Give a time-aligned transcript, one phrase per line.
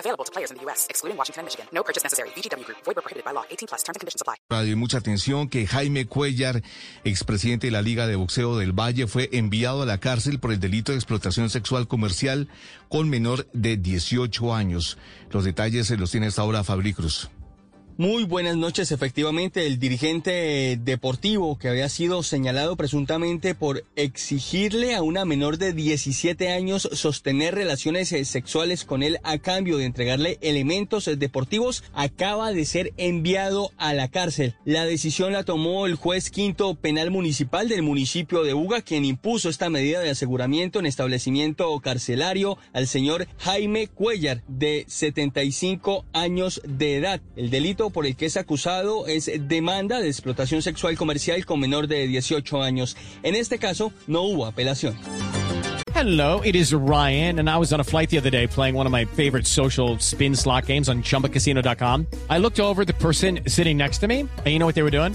[0.00, 1.66] Available to players in the U.S., excluding Washington Michigan.
[1.72, 2.30] No purchase necessary.
[2.30, 2.78] VGW Group.
[2.84, 3.44] Void prohibited by law.
[3.50, 3.84] 18 plus.
[3.84, 4.36] Terms and conditions apply.
[4.74, 6.06] Mucha atención que Jaime
[7.66, 10.92] de la Liga de Boxeo del Valle, fue enviado a la cárcel por el delito
[10.92, 12.48] de explotación sexual comercial
[12.88, 14.98] con menor de 18 años.
[15.30, 16.64] Los detalles se los tiene ahora.
[18.00, 18.92] Muy buenas noches.
[18.92, 25.74] Efectivamente, el dirigente deportivo que había sido señalado presuntamente por exigirle a una menor de
[25.74, 32.64] 17 años sostener relaciones sexuales con él a cambio de entregarle elementos deportivos acaba de
[32.64, 34.54] ser enviado a la cárcel.
[34.64, 39.50] La decisión la tomó el juez quinto penal municipal del municipio de Uga, quien impuso
[39.50, 46.96] esta medida de aseguramiento en establecimiento carcelario al señor Jaime Cuellar, de 75 años de
[46.96, 47.20] edad.
[47.36, 51.86] El delito por el que es acusado es demanda de explotación sexual comercial con menor
[51.86, 52.96] de 18 años.
[53.22, 54.96] En este caso, no hubo apelación.
[55.94, 58.86] Hello, it is Ryan, and I was on a flight the other day playing one
[58.86, 62.06] of my favorite social spin slot games on chumbacasino.com.
[62.30, 64.90] I looked over the person sitting next to me, and you know what they were
[64.90, 65.14] doing?